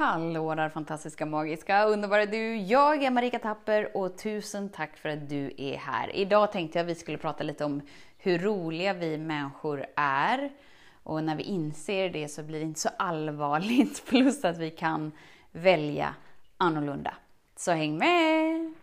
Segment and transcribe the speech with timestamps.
[0.00, 2.56] Hallå där fantastiska, magiska, underbara du!
[2.56, 6.16] Jag är Marika Tapper och tusen tack för att du är här.
[6.16, 7.80] Idag tänkte jag att vi skulle prata lite om
[8.18, 10.50] hur roliga vi människor är.
[11.02, 15.12] Och när vi inser det så blir det inte så allvarligt, plus att vi kan
[15.52, 16.14] välja
[16.56, 17.14] annorlunda.
[17.56, 18.74] Så häng med!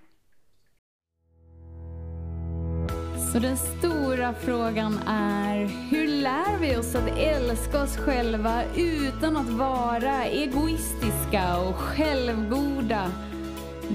[3.33, 9.49] Så den stora frågan är, hur lär vi oss att älska oss själva utan att
[9.49, 13.11] vara egoistiska och självgoda?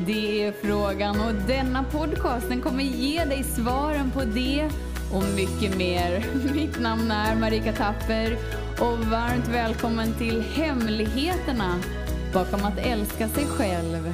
[0.07, 4.71] Det är frågan och denna podcast den kommer ge dig svaren på det
[5.15, 6.25] och mycket mer.
[6.55, 8.37] Mitt namn är Marika Tapper
[8.81, 11.81] och varmt välkommen till Hemligheterna
[12.35, 14.13] bakom att älska sig själv.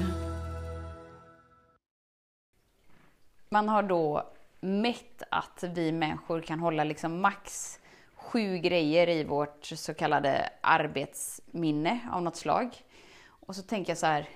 [3.51, 7.79] Man har då mätt att vi människor kan hålla liksom max
[8.29, 12.77] sju grejer i vårt så kallade arbetsminne av något slag.
[13.29, 14.29] Och så tänker jag så här,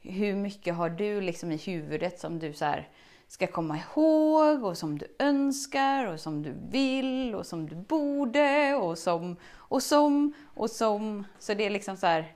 [0.00, 2.88] hur mycket har du liksom i huvudet som du så här
[3.28, 8.74] ska komma ihåg och som du önskar och som du vill och som du borde
[8.74, 11.24] och som och som och som.
[11.38, 12.34] Så det är liksom så här,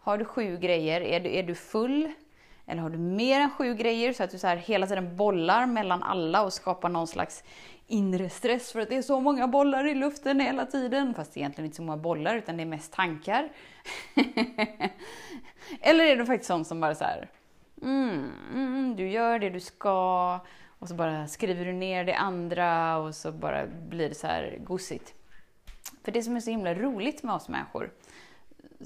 [0.00, 2.12] har du sju grejer, är du, är du full?
[2.66, 5.66] Eller har du mer än sju grejer så att du så här hela tiden bollar
[5.66, 7.44] mellan alla och skapar någon slags
[7.92, 11.14] inre stress för att det är så många bollar i luften hela tiden.
[11.14, 13.48] Fast det är egentligen inte så många bollar utan det är mest tankar.
[15.80, 17.28] Eller är du faktiskt sån som bara så här,
[17.82, 20.40] mm, mm, du gör det du ska
[20.78, 24.58] och så bara skriver du ner det andra och så bara blir det så här
[24.60, 25.14] gosigt.
[26.04, 27.90] För det som är så himla roligt med oss människor,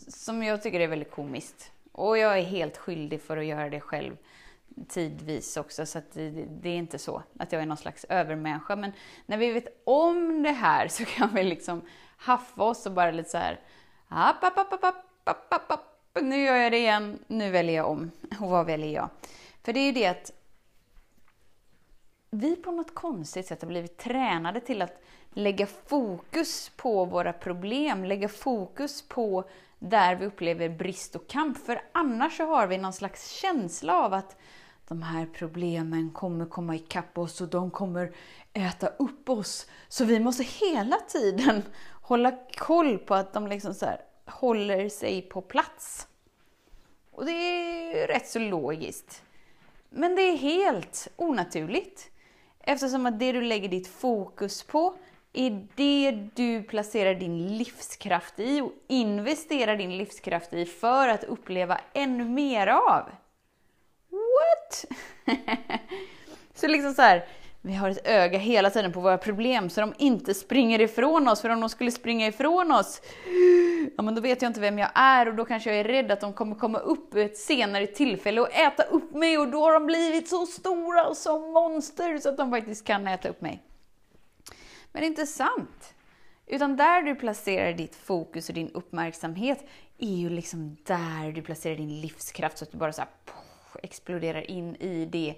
[0.09, 3.81] som jag tycker är väldigt komiskt, och jag är helt skyldig för att göra det
[3.81, 4.17] själv
[4.89, 8.77] tidvis också, så det, det, är inte så att jag är någon slags övermänniska.
[8.77, 8.93] Men
[9.27, 11.83] när vi vet om det här så kan vi liksom
[12.17, 13.61] haffa oss och bara lite så här,
[14.09, 14.85] app, app, app, app,
[15.25, 16.23] app, app, app.
[16.23, 18.11] nu gör jag det igen, nu väljer jag om.
[18.41, 19.09] Och vad väljer jag?
[19.65, 20.33] För det är ju det att
[22.31, 28.05] vi på något konstigt sätt har blivit tränade till att lägga fokus på våra problem,
[28.05, 29.45] lägga fokus på
[29.79, 31.59] där vi upplever brist och kamp.
[31.59, 34.37] För annars så har vi någon slags känsla av att
[34.89, 38.13] de här problemen kommer komma ikapp oss och de kommer
[38.53, 39.67] äta upp oss.
[39.89, 41.63] Så vi måste hela tiden
[42.03, 46.09] hålla koll på att de liksom så här, håller sig på plats.
[47.11, 49.23] Och det är rätt så logiskt.
[49.91, 52.11] Men det är helt onaturligt.
[52.61, 54.95] Eftersom att det du lägger ditt fokus på
[55.33, 61.81] är det du placerar din livskraft i och investerar din livskraft i för att uppleva
[61.93, 63.11] ännu mer av.
[64.47, 64.85] What?
[66.55, 67.25] så liksom så här,
[67.67, 71.41] vi har ett öga hela tiden på våra problem så de inte springer ifrån oss,
[71.41, 73.03] för om de skulle springa ifrån oss,
[73.97, 76.13] ja men då vet jag inte vem jag är och då kanske jag är rädd
[76.13, 79.61] att de kommer komma upp vid ett senare tillfälle och äta upp mig och då
[79.61, 83.41] har de blivit så stora och som monster så att de faktiskt kan äta upp
[83.41, 83.63] mig.
[84.93, 85.95] Men det är inte sant.
[86.47, 89.65] Utan där du placerar ditt fokus och din uppmärksamhet
[89.99, 93.11] är ju liksom där du placerar din livskraft så att du bara så här,
[93.83, 95.35] exploderar in i det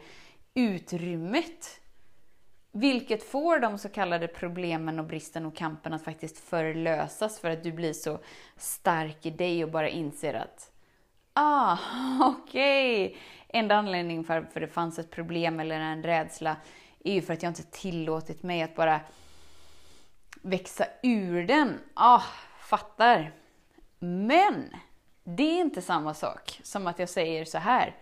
[0.55, 1.81] utrymmet.
[2.73, 7.63] Vilket får de så kallade problemen och bristen och kampen att faktiskt förlösas för att
[7.63, 8.19] du blir så
[8.57, 10.73] stark i dig och bara inser att
[11.41, 11.79] Ah,
[12.21, 13.07] okej!
[13.07, 13.19] Okay.
[13.49, 16.57] Enda anledningen för att det fanns ett problem eller en rädsla
[17.05, 19.01] är ju för att jag inte tillåtit mig att bara
[20.43, 21.81] växa ur den.
[21.95, 22.23] Ah,
[22.61, 23.33] fattar.
[23.99, 24.71] Men
[25.25, 27.97] det är inte samma sak som att jag säger så här.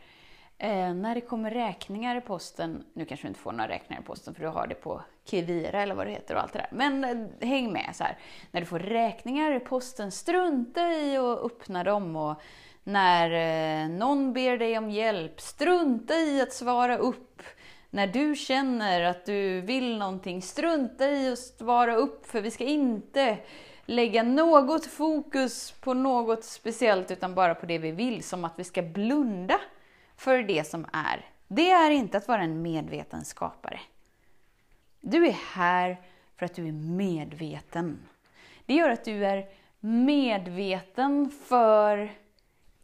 [0.59, 4.05] Eh, när det kommer räkningar i posten, nu kanske du inte får några räkningar i
[4.05, 6.69] posten för du har det på Kivira eller vad det heter och allt det där.
[6.73, 8.19] Men eh, häng med så här.
[8.51, 12.41] När du får räkningar i posten, strunta i att öppna dem och
[12.85, 17.43] när eh, någon ber dig om hjälp, strunta i att svara upp
[17.91, 22.65] när du känner att du vill någonting, strunta i att svara upp för vi ska
[22.65, 23.39] inte
[23.87, 28.65] lägga något fokus på något speciellt utan bara på det vi vill, som att vi
[28.65, 29.61] ska blunda
[30.17, 31.25] för det som är.
[31.49, 33.81] Det är inte att vara en medveten skapare.
[35.01, 36.01] Du är här
[36.37, 37.99] för att du är medveten.
[38.67, 39.47] Det gör att du är
[39.81, 42.13] medveten för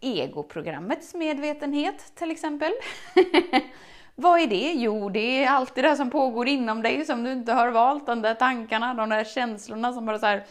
[0.00, 2.72] egoprogrammets medvetenhet till exempel.
[4.14, 4.72] Vad är det?
[4.72, 8.06] Jo, det är allt det där som pågår inom dig som du inte har valt,
[8.06, 10.44] de där tankarna, de där känslorna som bara så här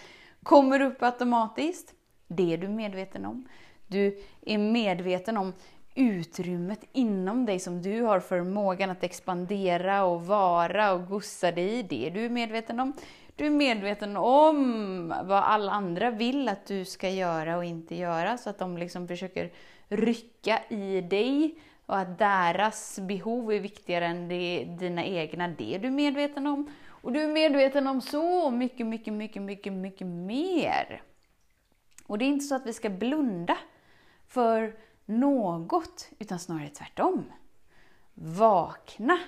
[0.44, 1.94] kommer upp automatiskt.
[2.28, 3.48] Det är du medveten om.
[3.88, 5.54] Du är medveten om
[5.96, 11.84] utrymmet inom dig som du har förmågan att expandera och vara och gossa dig i.
[11.84, 12.94] Det är du medveten om.
[13.36, 18.38] Du är medveten om vad alla andra vill att du ska göra och inte göra,
[18.38, 19.52] så att de liksom försöker
[19.88, 21.56] rycka i dig
[21.86, 25.48] och att deras behov är viktigare än det, dina egna.
[25.48, 26.72] Det är du medveten om.
[26.88, 31.02] Och du är medveten om så mycket, mycket, mycket, mycket, mycket mer.
[32.08, 33.58] Och det är inte så att vi ska blunda
[34.28, 34.74] för
[35.12, 37.32] något, utan snarare tvärtom.
[38.14, 39.20] Vakna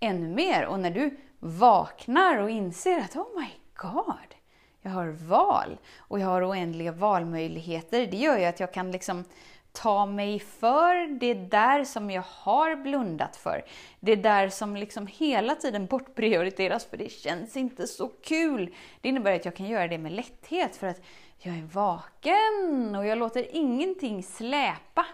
[0.00, 0.66] ännu mer.
[0.66, 4.34] Och när du vaknar och inser att oh my god,
[4.82, 8.06] jag har val och jag har oändliga valmöjligheter.
[8.06, 9.24] Det gör ju att jag kan liksom
[9.72, 13.64] ta mig för det där som jag har blundat för.
[14.00, 18.74] Det där som liksom hela tiden bortprioriteras för det känns inte så kul.
[19.00, 21.00] Det innebär att jag kan göra det med lätthet för att
[21.38, 25.06] jag är vaken och jag låter ingenting släpa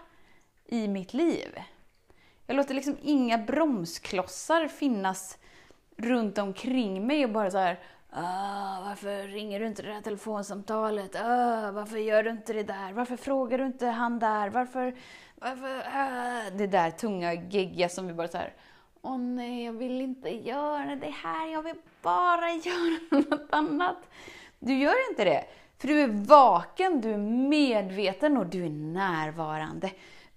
[0.65, 1.59] i mitt liv.
[2.47, 5.37] Jag låter liksom inga bromsklossar finnas
[5.97, 7.79] runt omkring mig och bara så här
[8.17, 11.15] Ah, varför ringer du inte det där telefonsamtalet?
[11.15, 12.93] Ah, varför gör du inte det där?
[12.93, 14.49] Varför frågar du inte han där?
[14.49, 14.95] Varför...
[15.35, 16.49] varför ah?
[16.57, 18.53] Det där tunga, geggiga som vi bara så här.
[19.01, 21.47] Åh nej, jag vill inte göra det här.
[21.47, 23.97] Jag vill bara göra något annat.
[24.59, 25.45] Du gör inte det.
[25.77, 27.17] För du är vaken, du är
[27.49, 29.91] medveten och du är närvarande.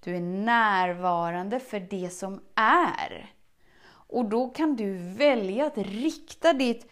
[0.05, 3.33] Du är närvarande för det som är.
[3.91, 6.87] Och då kan du välja att rikta ditt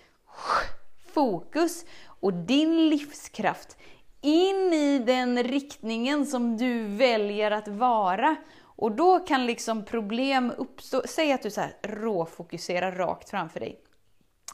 [1.15, 3.77] fokus och din livskraft
[4.21, 8.37] in i den riktningen som du väljer att vara.
[8.63, 11.03] Och då kan liksom problem uppstå.
[11.09, 13.81] Säg att du så här råfokuserar rakt framför dig.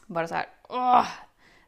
[0.05, 1.07] Bara så här, åh,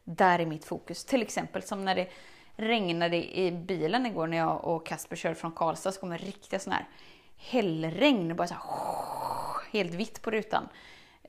[0.06, 1.04] där är mitt fokus.
[1.04, 2.08] Till exempel som när det
[2.56, 6.58] regnade i bilen igår när jag och Kasper körde från Karlstad så kom det riktiga
[6.58, 6.88] sån här
[7.36, 8.62] hällregn, bara så här,
[9.72, 10.68] helt vitt på rutan.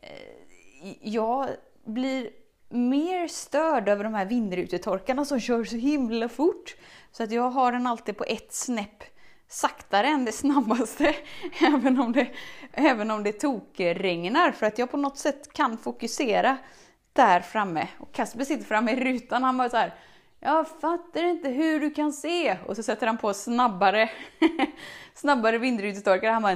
[0.02, 1.50] Eh, jag
[1.86, 2.30] blir
[2.70, 6.76] mer störd över de här vindrutetorkarna som kör så himla fort.
[7.12, 9.04] Så att jag har den alltid på ett snäpp
[9.48, 11.16] saktare än det snabbaste,
[11.62, 12.28] även om det,
[12.72, 16.58] även om det tokregnar, för att jag på något sätt kan fokusera
[17.18, 17.88] där framme.
[18.00, 19.94] Och Kasper sitter framme i rutan, han bara så här,
[20.40, 22.58] jag fattar inte hur du kan se.
[22.66, 24.10] Och så sätter han på snabbare,
[25.16, 26.32] snabbare vindrutetorkare.
[26.32, 26.56] Han bara,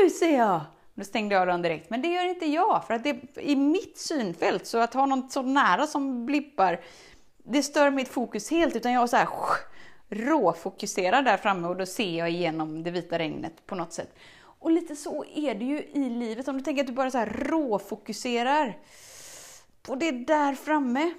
[0.00, 0.60] nu ser jag!
[0.94, 1.90] Då stängde jag den direkt.
[1.90, 4.66] Men det gör inte jag, för att det är i mitt synfält.
[4.66, 6.80] Så att ha något så nära som blippar,
[7.44, 8.76] det stör mitt fokus helt.
[8.76, 9.28] Utan jag är så här
[10.08, 14.14] råfokuserad där framme och då ser jag igenom det vita regnet på något sätt.
[14.62, 16.48] Och lite så är det ju i livet.
[16.48, 18.78] Om du tänker att du bara så här råfokuserar
[19.88, 21.14] och det är där framme.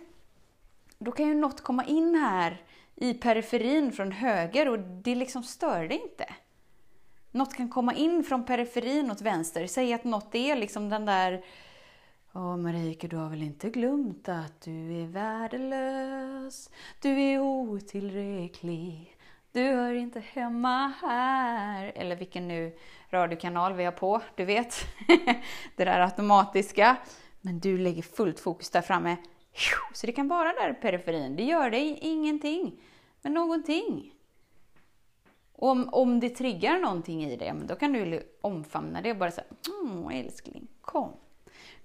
[0.97, 2.61] Då kan ju något komma in här
[2.95, 6.25] i periferin från höger och det liksom stör dig inte.
[7.31, 9.67] Något kan komma in från periferin åt vänster.
[9.67, 11.43] Säg att något är liksom den där
[12.35, 16.69] Åh Marika, du har väl inte glömt att du är värdelös?
[17.01, 19.17] Du är otillräcklig.
[19.51, 21.91] Du hör inte hemma här.
[21.95, 22.77] Eller vilken nu
[23.09, 24.75] radiokanal vi har på, du vet.
[25.75, 26.97] det där automatiska.
[27.45, 29.17] Men du lägger fullt fokus där framme.
[29.93, 31.35] Så det kan vara där i periferin.
[31.35, 32.81] Det gör dig ingenting.
[33.21, 34.13] Men någonting.
[35.53, 39.47] Om, om det triggar någonting i dig, då kan du omfamna det och bara säga
[39.83, 41.11] Åh älskling, kom.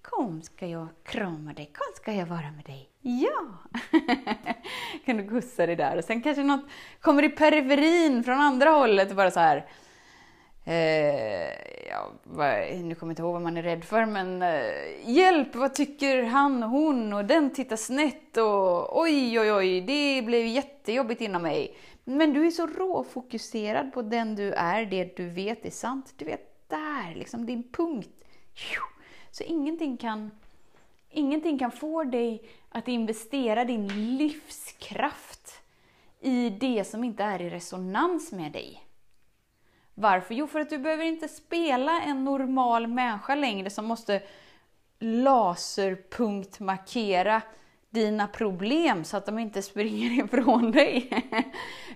[0.03, 2.91] Kom ska jag krama dig, kom ska jag vara med dig.
[3.01, 3.47] Ja!
[5.05, 6.65] kan du gussa dig där och sen kanske något
[7.01, 9.57] kommer i periferin från andra hållet och bara så här
[10.65, 12.13] eh, ja,
[12.83, 16.23] nu kommer jag inte ihåg vad man är rädd för, men eh, hjälp, vad tycker
[16.23, 21.43] han och hon och den tittar snett och oj, oj, oj, det blev jättejobbigt inom
[21.43, 21.77] mig.
[22.05, 26.15] Men du är så råfokuserad på den du är, det du vet är sant.
[26.17, 28.09] Du vet där, liksom din punkt.
[29.31, 30.31] Så ingenting kan,
[31.11, 35.63] ingenting kan få dig att investera din livskraft
[36.21, 38.83] i det som inte är i resonans med dig.
[40.01, 40.35] Varför?
[40.35, 44.23] Jo, för att du behöver inte spela en normal människa längre som måste
[44.99, 47.43] laserpunktmarkera
[47.91, 51.11] dina problem så att de inte springer ifrån dig.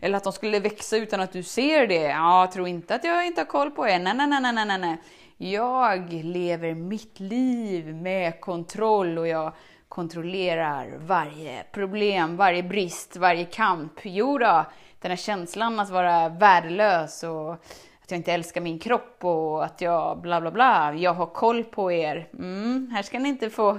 [0.00, 2.02] Eller att de skulle växa utan att du ser det.
[2.02, 3.98] Ja, tro inte att jag inte har koll på er.
[3.98, 4.96] Nej, nej, nej, nej, nej, nej.
[5.36, 9.52] Jag lever mitt liv med kontroll och jag
[9.88, 13.92] kontrollerar varje problem, varje brist, varje kamp.
[14.02, 14.64] Jo då,
[15.00, 17.64] den här känslan att vara värdelös och
[18.12, 20.94] jag inte älskar min kropp och att jag bla bla bla.
[20.94, 22.28] Jag har koll på er.
[22.32, 23.78] Mm, här ska ni inte få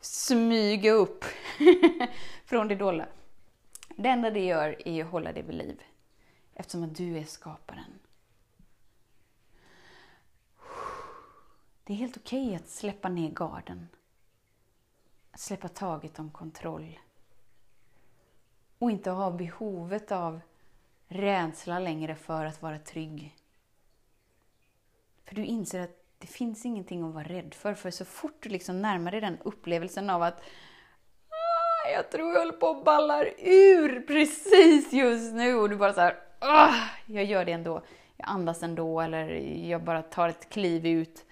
[0.00, 1.24] smyga upp
[2.44, 3.06] från det dolda.
[3.96, 5.82] Det enda det gör är att hålla dig vid liv.
[6.54, 7.98] Eftersom att du är skaparen.
[11.84, 13.88] Det är helt okej okay att släppa ner garden.
[15.30, 16.98] Att släppa taget om kontroll.
[18.78, 20.40] Och inte ha behovet av
[21.08, 23.37] rädsla längre för att vara trygg.
[25.28, 27.74] För du inser att det finns ingenting att vara rädd för.
[27.74, 30.40] För så fort du liksom närmar dig den upplevelsen av att
[31.28, 35.92] ah, jag tror jag håller på att ballar ur precis just nu och du bara
[35.92, 36.74] så här, ah,
[37.06, 37.82] jag gör det ändå.
[38.16, 39.28] Jag andas ändå eller
[39.68, 41.24] jag bara tar ett kliv ut.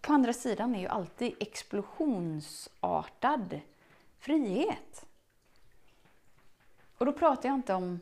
[0.00, 3.60] På andra sidan är ju alltid explosionsartad
[4.18, 5.06] frihet.
[6.98, 8.00] Och då pratar jag inte om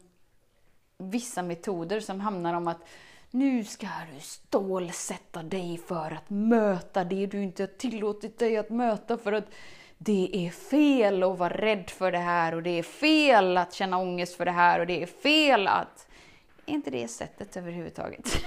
[0.99, 2.89] vissa metoder som hamnar om att
[3.31, 8.71] nu ska du stålsätta dig för att möta det du inte har tillåtit dig att
[8.71, 9.51] möta för att
[9.99, 13.99] det är fel att vara rädd för det här och det är fel att känna
[13.99, 16.09] ångest för det här och det är fel att...
[16.67, 18.45] Är inte det sättet överhuvudtaget?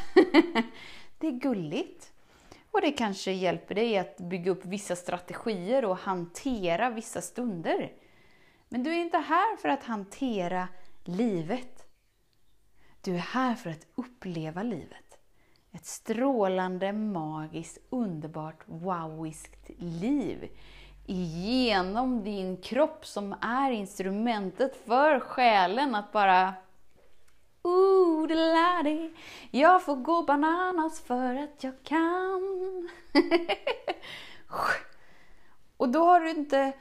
[1.18, 2.12] det är gulligt.
[2.72, 7.92] Och det kanske hjälper dig att bygga upp vissa strategier och hantera vissa stunder.
[8.70, 10.68] Men du är inte här för att hantera
[11.04, 11.79] livet.
[13.02, 15.18] Du är här för att uppleva livet.
[15.72, 20.50] Ett strålande, magiskt, underbart, wowiskt liv.
[21.06, 26.54] Genom din kropp som är instrumentet för själen att bara
[27.62, 29.12] Ooh, det
[29.52, 32.90] Jag får gå bananas för att jag kan.
[35.78, 36.74] Och då har du inte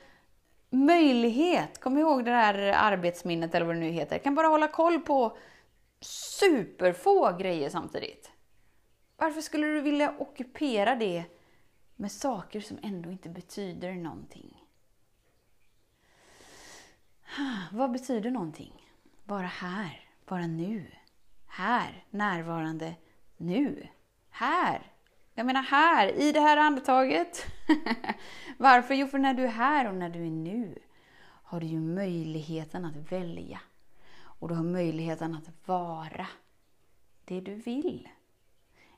[0.71, 4.69] möjlighet, kom ihåg det där arbetsminnet eller vad det nu heter, jag kan bara hålla
[4.69, 5.37] koll på
[6.00, 8.31] superfå grejer samtidigt.
[9.17, 11.25] Varför skulle du vilja ockupera det
[11.97, 14.64] med saker som ändå inte betyder någonting?
[17.73, 18.90] Vad betyder någonting?
[19.25, 20.87] Bara här, bara nu.
[21.47, 22.95] Här, närvarande,
[23.37, 23.88] nu.
[24.31, 24.93] Här.
[25.35, 27.47] Jag menar här, i det här andetaget.
[28.57, 28.95] Varför?
[28.95, 30.78] Jo, för när du är här och när du är nu
[31.43, 33.61] har du ju möjligheten att välja.
[34.38, 36.26] Och du har möjligheten att vara
[37.25, 38.09] det du vill.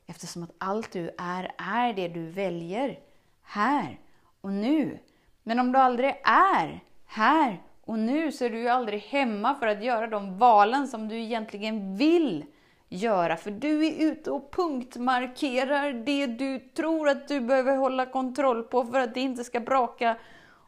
[0.07, 2.99] Eftersom att allt du är, är det du väljer
[3.43, 4.01] här
[4.41, 4.99] och nu.
[5.43, 9.67] Men om du aldrig är här och nu så är du ju aldrig hemma för
[9.67, 12.45] att göra de valen som du egentligen vill
[12.89, 13.37] göra.
[13.37, 18.85] För du är ute och punktmarkerar det du tror att du behöver hålla kontroll på
[18.85, 20.17] för att det inte ska braka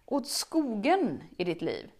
[0.07, 1.91] åt skogen i ditt liv.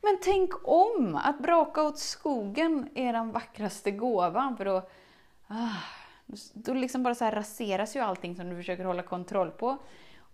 [0.00, 1.20] Men tänk om!
[1.24, 4.56] Att braka åt skogen är den vackraste gåvan.
[4.56, 4.88] För då,
[5.46, 5.76] ah,
[6.52, 9.76] då liksom bara så här raseras ju allting som du försöker hålla kontroll på.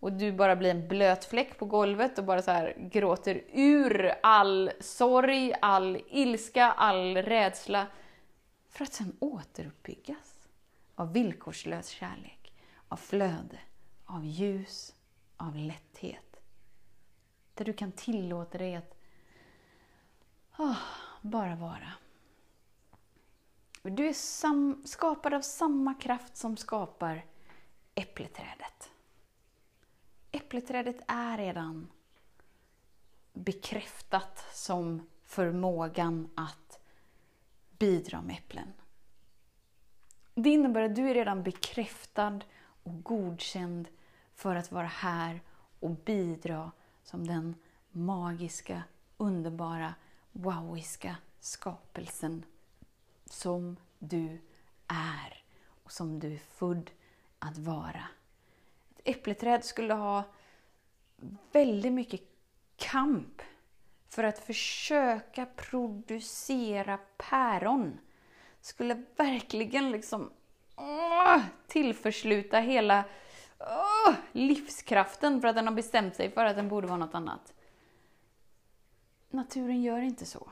[0.00, 4.14] Och du bara blir en blöt fläck på golvet och bara så här gråter ur
[4.22, 7.86] all sorg, all ilska, all rädsla.
[8.68, 10.48] För att sen återuppbyggas
[10.94, 12.52] av villkorslös kärlek,
[12.88, 13.58] av flöde,
[14.04, 14.94] av ljus,
[15.36, 16.40] av lätthet.
[17.54, 18.93] Där du kan tillåta dig att
[20.58, 20.76] Oh,
[21.22, 21.92] bara vara.
[23.82, 27.24] Du är sam, skapad av samma kraft som skapar
[27.94, 28.90] äppleträdet.
[30.32, 31.88] Äppleträdet är redan
[33.32, 36.78] bekräftat som förmågan att
[37.78, 38.72] bidra med äpplen.
[40.34, 42.40] Det innebär att du är redan bekräftad
[42.82, 43.88] och godkänd
[44.34, 45.40] för att vara här
[45.80, 47.54] och bidra som den
[47.90, 48.82] magiska,
[49.16, 49.94] underbara
[50.34, 52.44] wowiska skapelsen
[53.24, 54.40] som du
[54.86, 55.44] är
[55.84, 56.90] och som du är född
[57.38, 58.08] att vara.
[58.94, 60.24] Ett äppleträd skulle ha
[61.52, 62.20] väldigt mycket
[62.76, 63.42] kamp
[64.08, 67.98] för att försöka producera päron.
[68.60, 70.30] Skulle verkligen liksom
[70.76, 73.04] åh, tillförsluta hela
[73.58, 77.54] åh, livskraften för att den har bestämt sig för att den borde vara något annat.
[79.34, 80.48] Naturen gör inte så.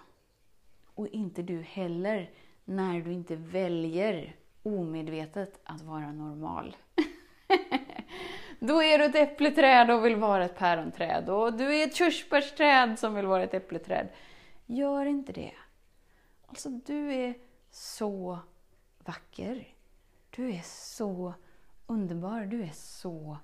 [0.95, 2.31] Och inte du heller,
[2.65, 6.77] när du inte väljer omedvetet att vara normal.
[8.61, 11.29] Då är du ett äppleträd och vill vara ett päronträd.
[11.29, 14.09] Och du är ett körsbärsträd som vill vara ett äppleträd.
[14.67, 15.53] Gör inte det.
[16.47, 17.35] Alltså, du är
[17.71, 18.39] så
[19.05, 19.69] vacker.
[20.31, 21.35] Du är så
[21.87, 22.41] underbar.
[22.41, 23.37] Du är så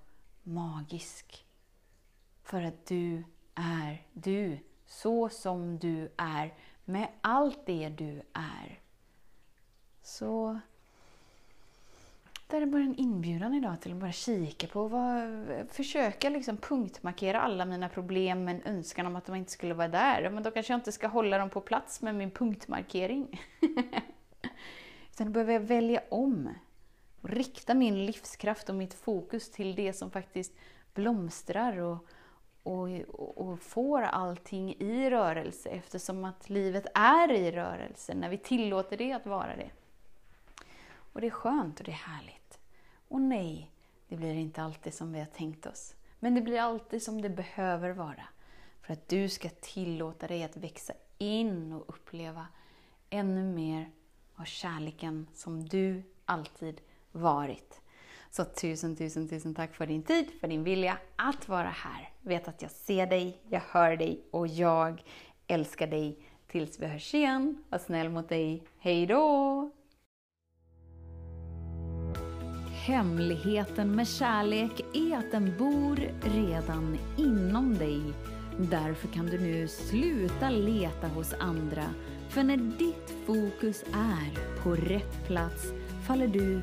[0.43, 1.47] magisk.
[2.43, 6.55] För att du är du så som du är,
[6.85, 8.81] med allt det du är.
[10.03, 10.61] Så
[12.47, 17.41] där är bara en inbjudan idag till att bara kika på, vad, försöka liksom punktmarkera
[17.41, 20.31] alla mina problem med en önskan om att de inte skulle vara där.
[20.31, 23.41] Men då kanske jag inte ska hålla dem på plats med min punktmarkering.
[25.13, 26.55] Utan då behöver jag välja om.
[27.21, 30.53] Och rikta min livskraft och mitt fokus till det som faktiskt
[30.95, 32.07] blomstrar och
[32.69, 38.97] och, och får allting i rörelse eftersom att livet är i rörelse när vi tillåter
[38.97, 39.71] det att vara det.
[41.13, 42.59] Och det är skönt och det är härligt.
[43.09, 43.71] Och nej,
[44.09, 45.95] det blir inte alltid som vi har tänkt oss.
[46.21, 48.25] Men det blir alltid som det behöver vara.
[48.83, 52.47] För att du ska tillåta dig att växa in och uppleva
[53.11, 53.91] ännu mer
[54.35, 56.81] av kärleken som du alltid
[57.13, 57.81] varit.
[58.31, 62.11] Så tusen, tusen, tusen tack för din tid, för din vilja att vara här.
[62.23, 65.03] Vet att jag ser dig, jag hör dig och jag
[65.47, 66.19] älskar dig.
[66.47, 68.63] Tills vi hörs igen, var snäll mot dig.
[68.79, 69.71] Hej då!
[72.87, 78.03] Hemligheten med kärlek är att den bor redan inom dig.
[78.59, 81.85] Därför kan du nu sluta leta hos andra.
[82.29, 85.73] För när ditt fokus är på rätt plats
[86.07, 86.63] faller du